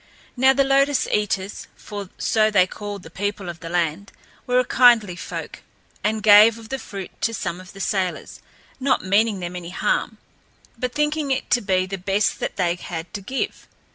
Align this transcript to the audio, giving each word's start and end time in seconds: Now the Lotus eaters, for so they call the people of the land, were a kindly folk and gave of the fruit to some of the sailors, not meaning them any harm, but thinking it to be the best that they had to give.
Now 0.35 0.51
the 0.51 0.63
Lotus 0.63 1.07
eaters, 1.09 1.67
for 1.75 2.09
so 2.17 2.49
they 2.49 2.65
call 2.65 2.97
the 2.97 3.11
people 3.11 3.49
of 3.49 3.59
the 3.59 3.69
land, 3.69 4.11
were 4.47 4.57
a 4.57 4.65
kindly 4.65 5.15
folk 5.15 5.61
and 6.03 6.23
gave 6.23 6.57
of 6.57 6.69
the 6.69 6.79
fruit 6.79 7.11
to 7.21 7.35
some 7.35 7.61
of 7.61 7.73
the 7.73 7.79
sailors, 7.79 8.39
not 8.79 9.05
meaning 9.05 9.41
them 9.41 9.55
any 9.55 9.69
harm, 9.69 10.17
but 10.75 10.95
thinking 10.95 11.29
it 11.29 11.51
to 11.51 11.61
be 11.61 11.85
the 11.85 11.99
best 11.99 12.39
that 12.39 12.55
they 12.55 12.73
had 12.73 13.13
to 13.13 13.21
give. 13.21 13.67